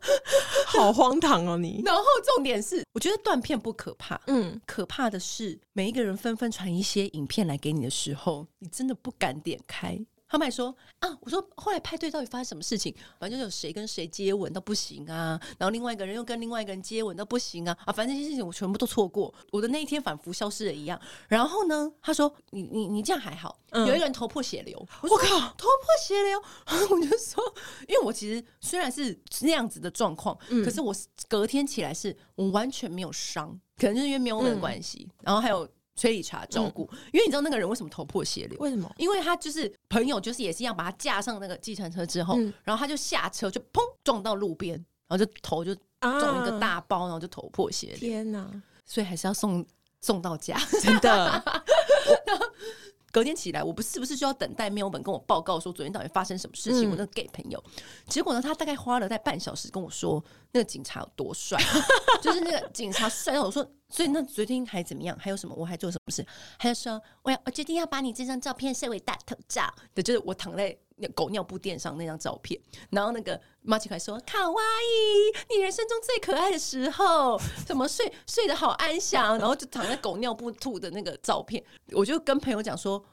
[0.67, 1.81] 好荒唐哦你。
[1.85, 2.03] 然后
[2.35, 9.99] 重点是，我觉得断片不可怕，嗯，可怕的是每一个人纷纷传一些影片来给你的时候，你真的不敢点开。
[10.33, 12.91] 他们还说啊，我说后来派对到底发生什么事情？
[13.19, 17.93] 反正就有谁跟谁接吻都不行啊，然后另外一个人又跟另外一个人接吻都不行啊啊！
[17.93, 20.99] 反正这些事情我全部都错过，我的那一天仿佛消失了一样。
[21.27, 26.41] 然后呢，他说你你你这样还好，嗯、有一个人头破血流，我靠，头破血流！
[26.89, 27.43] 我就说，
[27.87, 30.91] 因为我其实虽然是那样子的状况，嗯、可是我
[31.29, 35.69] 隔天起来是我完全没有伤，可能就是因为没有的关系，嗯、然后还有。
[35.95, 38.59] 催理查照顾，嗯、因为你知道那个人为什么头破血流？
[38.59, 38.91] 为什么？
[38.97, 44.73] 因为他就是朋友，就是也是一样把他架上那个计程车之后，嗯、然后他就下车就砰撞到路边，
[45.07, 47.97] 然后就头就撞一个大包，啊、然后就头破血流。
[47.97, 48.49] 天哪！
[48.85, 49.65] 所以还是要送
[50.01, 51.43] 送到家，真的。
[53.13, 56.89] 隔天起来，我不是不是就要等待 Melvin 跟我报告说昨天到底发生什么事情？
[56.89, 57.63] 嗯、我那个 gay 朋友，
[58.07, 60.21] 结果呢，他大概花了在半小时跟我说
[60.51, 61.61] 那个警察有多帅，
[62.23, 65.15] 就是那个警察帅到我说，所以那昨天还怎么样？
[65.21, 65.53] 还有什么？
[65.55, 66.25] 我还做什么事？
[66.57, 70.75] 还说我要我决定要把你这张照片设为大头照对，就是我躺在
[71.09, 72.59] 狗尿布垫上那张照片。
[72.89, 83.03] 然后那个马奇凯说：“卡哇伊，你人生中最可爱的时候，怎么睡睡得好安详？”然后就躺在狗尿布吐的那个照片，我就跟朋友讲说。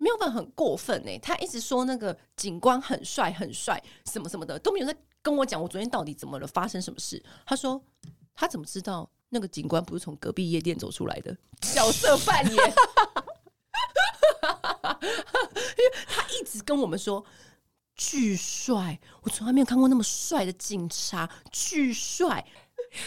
[0.00, 7.20] 没有办法很过分呢、他一直说那个警官很帅很帅什么什么的，都没有在跟我讲我昨天到底怎么了，发生什么事。
[7.44, 7.82] 他说
[8.32, 11.36] 他怎么知道那个警官不是从隔壁夜店走出来的？
[11.74, 12.74] 角色扮演，
[15.02, 17.24] 因 为他一直跟我们说
[17.94, 22.44] 巨帅，我从来没有看过那么帅的警察，巨帅。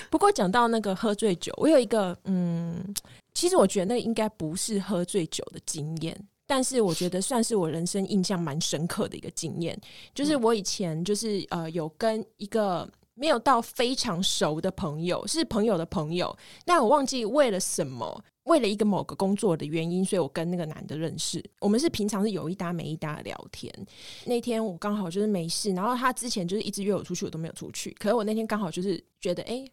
[0.09, 2.93] 不过讲到那个喝醉酒，我有一个嗯，
[3.33, 6.27] 其实我觉得那应该不是喝醉酒的经验。
[6.45, 9.79] 但是我觉得算是我人生印象蛮深刻的一个经验，
[10.13, 21.43] 就是我以前就是呃有跟一个没有到非常熟的朋友，是朋友的朋友，但我忘记为了什么，为了一个某个工作的原因，所以我跟那个男的认识。
[21.59, 23.73] 我们是平常是有一搭没一搭的聊天。
[24.25, 27.91] 那天我刚好就是没事，然后他之前就是一直约我出去，我都没有出去。
[27.99, 29.65] 可是我那天刚好就是觉得哎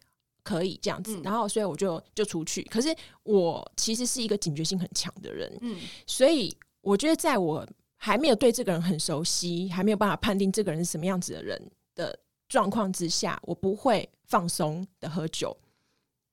[0.43, 2.63] 可以这样子，然后所以我就就出去。
[2.63, 6.55] 可是我其实是一个警觉性很强的人，嗯，所以。
[6.81, 11.61] 我觉得，在我还没有对这个人很熟悉，还没有办法判定这个人是什么样子的人
[11.93, 15.55] 的状况之下，我不会放松的喝酒。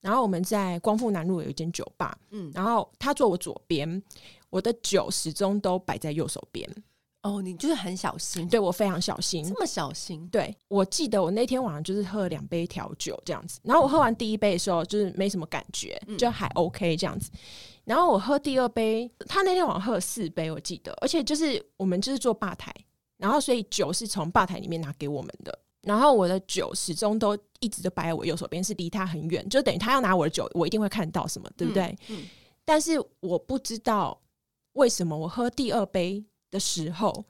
[0.07, 4.01] 然后我们在光复南路有一间酒吧，嗯，然后他坐我左边，
[4.49, 6.65] 我的酒始终都摆在右手边。
[7.23, 10.25] 哦，你就是很小心，对，我非常小心，这么小心。
[10.29, 17.29] 对，我记得我那天晚上就是喝了两杯调酒这样子，然后我喝完第一杯的时候就是没什么感觉，嗯、就还 OK 这样子。
[17.83, 22.73] 然后我喝第二杯，他那天晚上喝了四杯，我记得，而且就是我们就是坐吧台，
[23.17, 31.85] 然后所以酒是从吧台里面拿给我们的，然后我的酒始终都一直都摆在我右手边，是离他很远，就等于他要拿我的酒，我一定会看到什么，对不对？
[32.07, 32.19] 嗯。
[32.19, 32.25] 嗯，
[32.65, 34.21] 但是我不知道
[34.73, 36.25] 为什么我喝第二杯。
[36.49, 37.25] 的时候，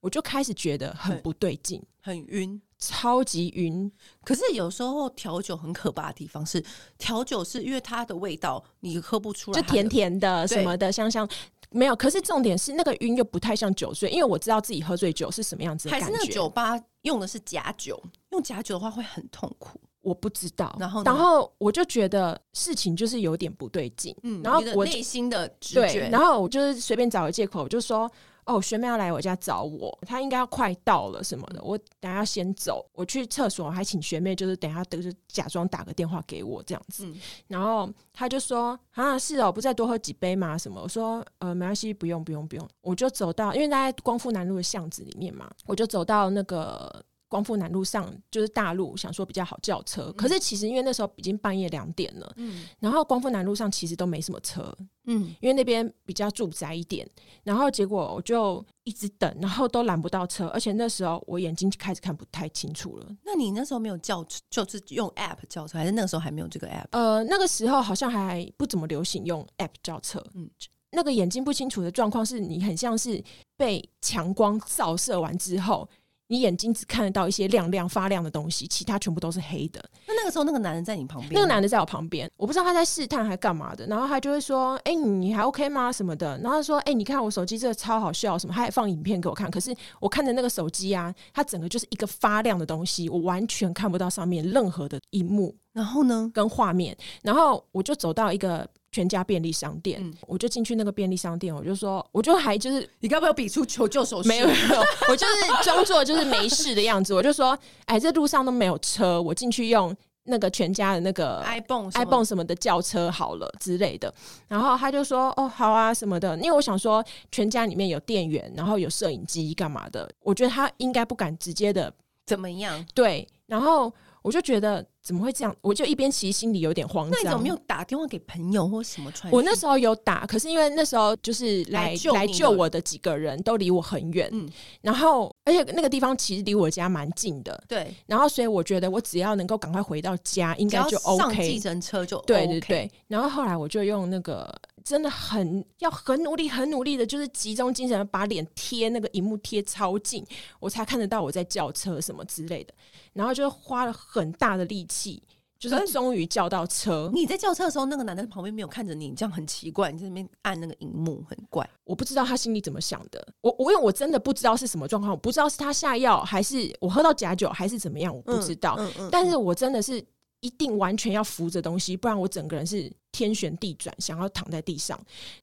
[0.00, 3.92] 我就开始觉得很不对劲，很晕，超级晕。
[4.24, 6.64] 可是有时候调酒很可怕的地方是，
[6.96, 11.34] 调酒是因为它的味道你喝不出来，就甜甜的什么的，香香对
[11.74, 11.94] 没有。
[11.94, 16.06] 可是重点是那个晕又不太像酒醉，因为我知道自己喝醉酒是什么样子的感觉。
[16.06, 19.78] 还是那酒吧用的是假酒，用假酒的话会很痛苦。
[20.00, 28.10] 我不知道，然后然后我就觉得事情就是有点不对劲，嗯，然后我内心的直觉，然后我就是随便找个借口，我就说。
[28.46, 37.06] 哦，学妹要来我家找我，她应该要快到了什么的，我等下要先走，我去厕所，还请学妹就是等下等就假装打个电话给我这样子。
[37.06, 37.16] 嗯、
[37.48, 40.58] 然后她就说啊，是哦，不再多喝几杯吗？
[40.58, 40.80] 什么？
[40.82, 42.68] 我说呃，没关系，不用不用不用。
[42.82, 47.04] 我就走到，因为在光复南路的巷子里面嘛，我就走到那个。
[47.34, 54.72] 光复南路上就是大路，想说比较好叫车，嗯、可是其实因为那时候已经半夜两点了，嗯，然后光复南路上其实都没什么车，
[55.06, 57.04] 嗯，因为那边比较住宅一点，
[57.42, 63.16] 然后结果我就一直等，然后都拦不到车，而且那时候我眼睛开始看不太清楚了。
[63.24, 66.86] 那你那时候没有叫，就是用 app 叫车，还是那个时候还没有这个 app？
[66.92, 70.48] 呃，那个时候好像还不怎么流行用 app 叫车，嗯，
[70.92, 73.20] 那个眼睛不清楚的状况是你很像是
[73.56, 75.88] 被强光照射完之后。
[76.28, 79.84] 你眼睛只看得到一些亮亮发亮的东西，其他全部都是黑的。
[80.06, 81.32] 那那个时候，那个男人在你旁边？
[81.34, 83.86] 那个男的在我旁边，我不知道他在试探还干嘛的。
[83.86, 85.92] 然后他就会说：“哎、欸，你还 OK 吗？
[85.92, 89.50] 什么的。”然后他说：“哎、欸，你看我手机这个超好笑，什么？”他还放影片给我看。
[89.50, 95.54] 可是我看着那个手机啊，它整个就是一个发亮的东西，我完全看不到上面任何的荧幕。
[95.72, 96.96] 然后呢，跟画面。
[97.22, 98.66] 然后我就走到一个。
[98.94, 104.28] 全家便利商店，嗯、我就进去那个便利商店，我就说，我就还就是，你该不要比出求救手势？
[104.28, 109.92] 没有没有，我就是装作就是没事的样子，我就说，哎，这路上都没有车，我进去用
[110.26, 114.14] 那个全家的那个 iPhone iPhone 什么的轿车好了之类的。
[114.46, 121.92] 然后他就说，哦，好啊什么的，因为我想说全家里面有店员，然后有摄影机干嘛的，我觉得他应该不敢直接的
[122.24, 122.86] 怎么样？
[122.94, 123.92] 对，然后。
[124.24, 125.54] 我就觉得怎么会这样？
[125.60, 127.12] 我就一边其实，心里有点慌张。
[127.12, 129.30] 那你怎么没有打电话给朋友或什么传？
[129.30, 134.48] 我那时候有打，可是因为那时候就是来来救，来救我的几个人都离我很远，嗯，
[134.80, 137.94] 然后而且那个地方其实离我家蛮近的，对。
[138.06, 141.18] 然后所以我觉得我只要能够赶快回到家，应该就 OK。
[141.18, 142.26] 上计程车就 OK。
[142.26, 142.90] 对对对。
[143.06, 144.50] 然后后来我就用那个。
[144.84, 150.22] 真的很要很努力，很努力的，就是集中精神把脸贴那个荧幕贴超近，
[150.60, 152.74] 我才看得到我在叫车什么之类的。
[153.14, 155.22] 然后就花了很大的力气，
[155.58, 157.10] 就是终于叫到车。
[157.14, 159.90] 你在叫车的时候，那个男的旁边没有看着你，你这样很奇怪。
[159.90, 161.66] 你在那边按那个荧幕，很怪。
[161.84, 163.26] 我不知道他心里怎么想的。
[163.40, 168.76] 我我因为我真的不知道是什么状况，我不知道是他下药，还是我喝到假酒，还是怎么样，我不知道。
[168.78, 170.04] 嗯嗯嗯、但是我真的是。
[170.44, 175.00] 一定完全要扶着东西，不然我整个人是天旋地转，想要躺在地上，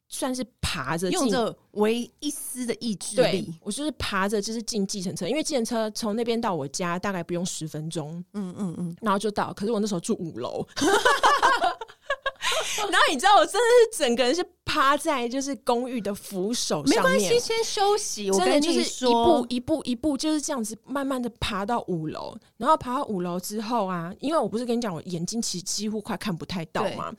[0.08, 3.52] 算是爬着，用着唯一丝的意志力。
[3.62, 9.52] 我就是爬着，就是进计程车，因为计程车从那边到我家大概不用十分钟，嗯嗯嗯，然后就到。
[9.54, 10.64] 可是我那时候住五楼。
[12.92, 13.60] 然后你知道，我真的
[13.94, 18.30] 是整个人是趴在就是公寓的扶手上面，没关系，先休息。
[18.32, 22.36] 真的就是一步一步一步就是这样子，慢慢的爬到五楼。
[22.58, 27.14] 然后爬到五楼之后啊，因为我不是跟你讲，我眼睛其实几乎快看不太到嘛。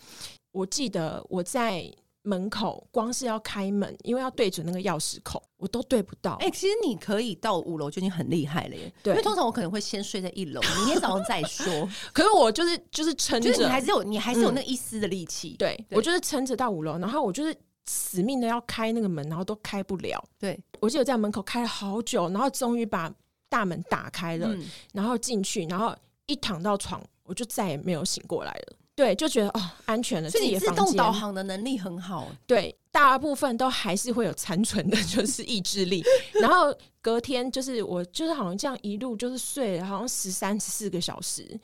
[0.52, 1.92] 我记得我在。
[2.22, 6.34] 门口光是要开门，因为要对准那个钥匙孔，我都对不到。
[6.40, 8.92] 哎、欸，其实你可以到五楼就已经很厉害了耶。
[9.02, 11.66] 对，因为通常我可能会先睡在一楼，明天早上再说。
[12.14, 15.58] 可是我就是就是撑着，就是你还是有你还是有那一丝的力气、嗯。
[15.58, 17.54] 对，我就是撑着到五楼，然后我就是
[17.86, 20.22] 死命的要开那个门，然后都开不了。
[20.38, 23.12] 对，我记得在门口开了好久，然后终于把
[23.48, 25.92] 大门打开了，嗯、然后进去，然后
[26.26, 28.76] 一躺到床，我就再也没有醒过来了。
[28.94, 30.28] 对，就觉得哦，安全了。
[30.30, 32.28] 自己的自动导航的能力很好。
[32.46, 36.04] 对，大部分都还是会有残存的， 就是意志力。
[36.34, 41.58] 然后隔天就是我，就是好像这样一路就是睡了，好像十三十四个小时，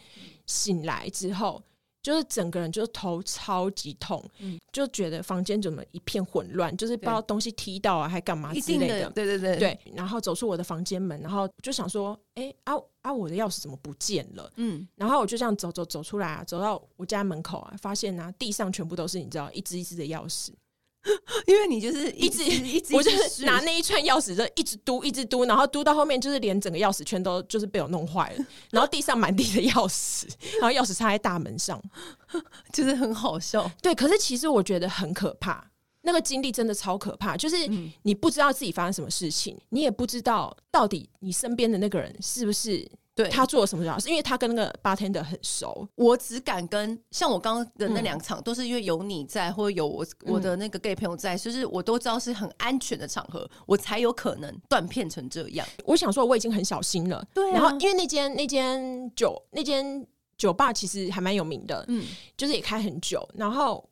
[0.46, 1.62] 醒来之后。
[2.02, 9.78] 就是整个人就是头超级痛，嗯，就觉得房间怎么一片混乱，就是不知道东西踢到啊，还干嘛之类的，对对对对。
[9.94, 14.50] 然后走出我的房间门，然后就想说，哎、欸、啊啊，我的钥匙怎么不见了？
[14.56, 20.50] 嗯，然后我就这样走走走出来啊，走到我家门口啊，发现啊，地上全部都是你知道一只一只的钥匙。
[21.47, 30.25] 因为你就是一直一直，我就是拿那一串钥匙就一直嘟，一直嘟，然后嘟到后面就是连整个钥匙圈都就是被我弄坏了，然后地上满地的钥匙，
[30.61, 31.83] 然后钥匙插在大门上，
[32.73, 33.71] 就是很好笑。
[33.81, 35.71] 对，可是其实我觉得很可怕，
[36.03, 37.57] 那个经历真的超可怕，就是
[38.03, 42.90] 你不知道自己发生什么事情，你也不知道到底你身边的那个人是不是。
[43.18, 44.04] 对他做了什么事？
[44.04, 45.88] 是因为他跟那个 bartender 很熟。
[45.96, 55.66] 我只敢跟像我刚刚的那两场，嗯、都是因为有你在，或者有我我的那个 gay 朋友在，就是我都知道是很安全的场合，我才有可能断片成这样。
[55.85, 57.26] 我想说，我已经很小心了。
[57.35, 62.04] 对、啊，然后因为那间那间酒那间酒吧其实还蛮有名的，嗯，
[62.37, 63.28] 就是也开很久。
[63.35, 63.85] 然后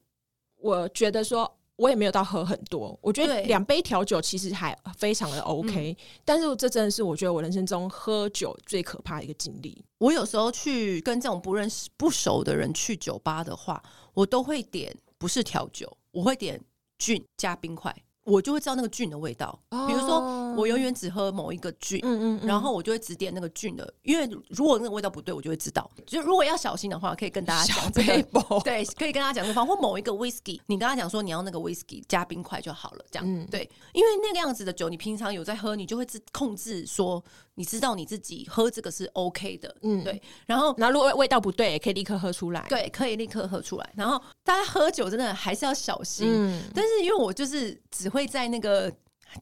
[0.60, 1.52] 我觉得说。
[1.76, 9.84] 我也没有到喝很多，我觉得两杯调酒其实还非常的 OK，嗯，但是这真的是我觉得我人生中喝酒最可怕的一个经历。
[9.98, 13.82] 我有时候去跟这种不认识、不熟的人去酒吧的话，
[14.14, 16.60] 我都会点不是调酒，我会点
[16.98, 17.94] gin 加冰块。
[18.26, 19.58] 我就会知道那个 gin 的味道。
[19.70, 25.88] 哦、比如说，我永远只喝某一个 gin，嗯嗯嗯，然后我就会只点那个 gin 的，因为如果那个味道不对，我就会知道。
[26.04, 28.22] 就如果要小心的话，可以跟大家讲这个，
[28.64, 37.22] 对，可以跟大家讲这方或某一个 whisky，你跟他讲说你要那个 whisky 加冰块就好了，这样、嗯、对，因为那个样子的酒，你平常有在喝，你就会自控制说，
[37.56, 40.22] 你知道你自己喝这个是 OK 的，嗯，对。
[40.46, 43.92] 然后，然后如果味道不对，也可以立刻喝出来，对，可以立刻喝出来。
[43.96, 48.92] 然后大家喝酒真的还是要小心，嗯，但是因为我就是只会在那个。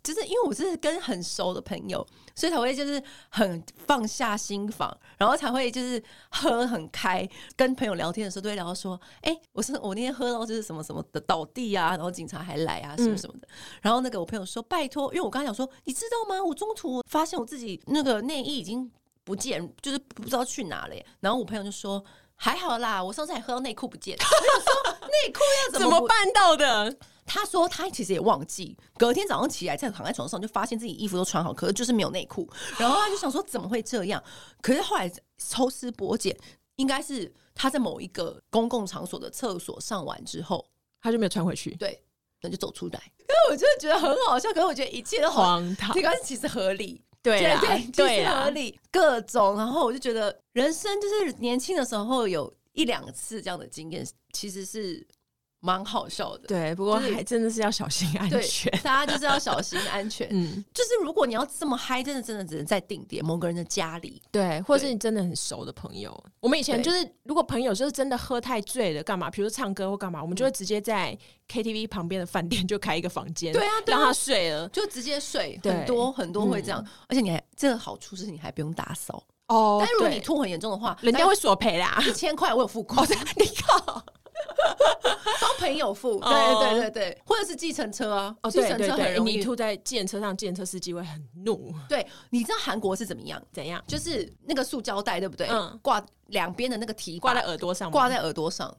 [0.03, 7.29] 就是因为我是跟很熟的朋友，所以才会就是很放下心房，然后才会就是喝很开。
[7.57, 13.47] 跟朋友聊天的时候，都会聊到说：“哎、欸，我是我那天喝到就是什么什么的倒地啊，然后警察还来啊，什么什么的。
[13.49, 16.43] 嗯”然后那个我朋友说：“拜托，因为我刚才讲说，你知道吗？
[16.43, 18.91] 我中途发现我自己那个内衣已经
[19.25, 22.05] 不见，就是不知道去哪了。”然后我朋友就说
[22.37, 24.17] ：“还好啦，我上次还喝到内裤不见。
[24.21, 25.41] ”我说：“内裤
[25.73, 26.97] 要怎么办到的？”
[27.27, 32.49] 他说他其实也忘记，隔天早上起来在躺在床上就发现自己衣服都穿好，可是就是没有内裤。
[32.79, 34.23] 然后他就想说怎么会这样？
[34.61, 36.37] 可是后来抽丝剥茧，
[36.77, 40.67] 应该是他在某一个公共场所的厕所上完之后，
[41.01, 41.75] 他就没有穿回去。
[41.77, 41.99] 对，
[42.43, 43.03] 那就走出来。
[43.19, 47.01] 因为我真的觉得很好笑，可是我觉得一切都荒唐， 这个其实合理。
[47.23, 49.57] 对对对，合理各种。
[49.57, 55.07] 然后我就觉得人生就是年轻的时候有一两次这样的经验，其实是。
[55.65, 60.29] 蛮好笑的，对，不过还真的是要小心安全， 大家就是要小心安全。
[60.31, 66.15] 嗯，就是如果你要这么嗨，真的真的只能在定点某个人的家里，对，或者是你真的很熟的朋友。
[66.41, 69.31] 我们以前就是，如果朋友就是真的喝太醉了，干嘛？
[69.31, 71.17] 比如说唱歌或干嘛，我们就会直接在
[71.49, 75.59] KTV 旁边的饭店就开一个房间，对啊，让他睡了，就直接睡。
[75.65, 79.25] 很多很多会这样，而且你还这个好处是你还不用打扫。
[79.49, 79.79] 哦。
[79.81, 84.05] 但如果你吐很严重的话，人家会索赔啦，一千块我有付过，你靠。
[85.41, 91.73] 帮朋友付，对对对对，或者是计程车啊，计程车很容易吐在计程车上，计程车司机会很怒。
[91.89, 93.43] 对，你知道韩国是怎么样？
[93.53, 93.83] 怎样？
[93.87, 95.47] 就是那个塑胶袋，对不对？
[95.49, 98.75] 嗯，挂两边的那个提挂在耳朵上，挂在耳朵上，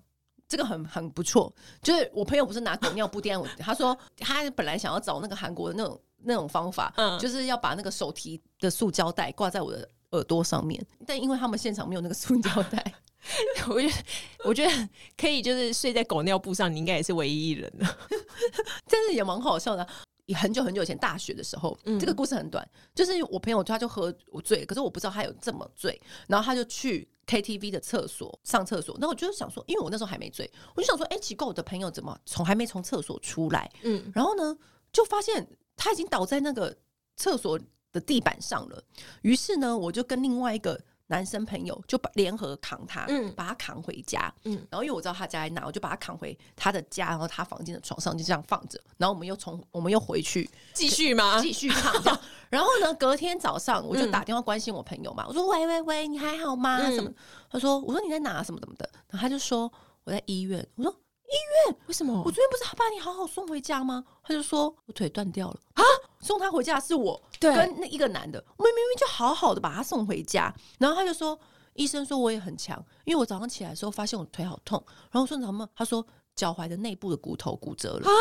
[0.48, 1.54] 这个很很不错。
[1.82, 12.94] 就是我朋友不是拿狗尿布垫我， 他说他本来想要找那个韩国的那种那种方法，嗯，就是要把那个手提的塑胶袋挂在我的耳朵上面，但因为他们现场没有那个塑胶袋。
[13.70, 13.94] 我觉得，
[14.46, 17.98] 我觉得可以，就是睡在狗尿布上，你应该也是唯一一人了。
[18.90, 19.88] 但是也蛮好笑的。
[20.36, 28.98] 很久很久以前，大学的时候，嗯、这个故事很短，就是我朋友他就喝我醉，可是我不知道他有这么醉，然后他就去 KTV 的厕所上厕所。
[29.00, 33.72] 那我就想说，因为我那时候还没醉，我就想说，哎、欸，奇怪，我的朋友怎么从还没从厕所出来？
[33.84, 34.58] 嗯，然后呢，
[34.92, 35.48] 就发现
[35.78, 36.76] 他已经倒在那个
[37.16, 37.60] 厕所
[37.92, 38.84] 的地板上了。
[39.22, 40.80] 于是呢，我就跟另外一个。
[41.08, 51.40] 男生朋友就把联合扛他，嗯，把他扛回家，嗯，然后因为我知道他家在哪，我就把他扛回他的家，然后他房间的床上就这样放着，然后我们又从我们又回去继续吗？
[51.42, 51.94] 继续扛
[52.50, 56.80] 然后呢，隔天早上我就打电话关心我朋友嘛，我说喂喂喂，你还好吗？
[56.92, 57.12] 什么？
[57.50, 58.42] 他说我说你在哪？
[58.44, 59.72] 什么什么的，然后他就说
[60.04, 60.96] 我在医院，我说。
[61.28, 61.38] 医
[61.68, 61.78] 院？
[61.88, 62.14] 为什么？
[62.14, 64.06] 我昨天不是把你好好送回家吗？
[64.24, 65.82] 他就说我腿断掉了啊！
[66.26, 71.40] 送他回家是我跟那一个男的，我们明明就好好的把他送回家，然后他就说
[71.76, 75.70] 医生说我也很强，因为我早上起来的时候发现我腿好痛，然后我说什么？
[75.76, 76.06] 他说
[76.36, 78.12] 脚踝的内部的骨头骨折了啊！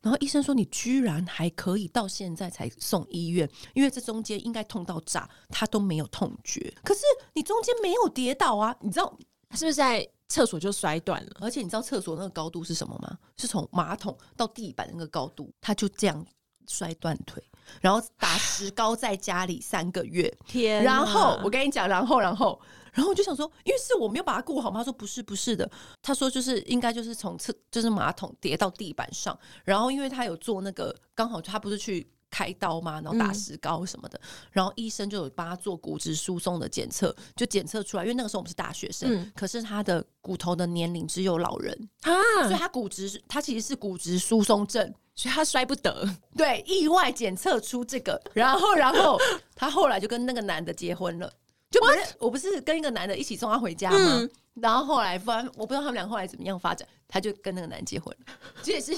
[0.00, 7.02] 然后医生说你居然还可以到现在才送医院，因为这中间应该痛到炸，他都没有痛觉，可是
[7.34, 8.74] 你中间没有跌倒啊？
[8.80, 9.16] 你知道
[9.52, 10.08] 是不是在？
[10.28, 13.18] 厕所就摔断了，而且你知道厕所那个高度是什么吗？
[13.36, 16.24] 是从马桶到地板那个高度，他就这样
[16.72, 17.42] 摔断腿，
[17.80, 20.32] 然后打石膏在家里三个月。
[20.48, 20.82] 天！
[20.82, 22.58] 然后我跟你讲，然后然后
[22.92, 24.80] 然后我就想说，因为是我没有把它顾好吗？
[24.80, 25.70] 他说不是不是的，
[26.02, 32.10] 他说就是应该就是从厕就是马桶跌到地板上，然后因为他有做那个，刚好他不是去。
[32.32, 41.88] 开刀嘛，然后打石膏什么的，嗯、然后医生就有帮他做骨质疏松的检测，就检测出来，因为那个时候我们是大学生，嗯、可是他的骨头的年龄只有老人。
[42.00, 42.12] 啊，
[42.48, 44.82] 所以他骨质他其实是骨质疏松症，
[45.14, 46.08] 所以他摔不得。
[46.34, 49.18] 对，意外检测出这个，然后然后
[49.54, 51.30] 他后来就跟那个男的结婚了，
[51.70, 51.98] 就不是?
[52.18, 53.98] 我不是跟一个男的一起送他回家吗？
[53.98, 58.32] 嗯、然后后来，不然我不知道他们俩后来怎么样发展，他就跟那个男结婚了，
[58.64, 58.96] 这也是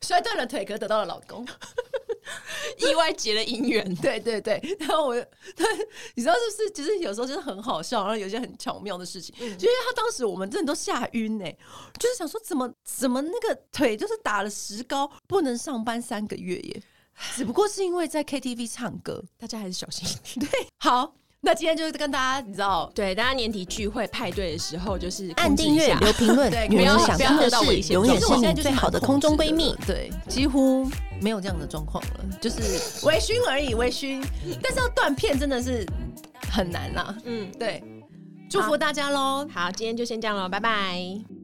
[0.00, 1.46] 摔断了腿，可是得到了老公。
[2.78, 5.14] 意外结了姻缘， 对对对，然后我，
[5.54, 5.66] 他，
[6.14, 6.70] 你知道是不是？
[6.70, 9.34] 其实有时候真的很好笑，然后有些很巧妙的事情。
[9.40, 11.44] 嗯、就因为他当时我们真的都吓晕呢，
[12.00, 16.82] 就是想说怎么怎么那个腿就是打了石膏，不能上班三个月耶。
[17.36, 20.50] 只不过是因为在 KTV 唱歌，大家还是小心一点。
[20.50, 21.14] 对，好，
[21.46, 26.48] 那今天就是跟大家，你知道，对，大家年底聚会派对的时候，就是按订阅、留评论。
[26.50, 29.76] 对，女人想听的是，永远是你最好的空中闺蜜。
[29.86, 30.90] 对，几乎
[31.20, 34.24] 没有这样的状况了，就是微醺而已，微醺。
[34.62, 35.86] 但是要断片真的是
[36.50, 37.14] 很难啦。
[37.24, 37.82] 嗯，对，
[38.48, 39.46] 祝福大家喽。
[39.52, 41.43] 好，今天就先这样喽，拜拜。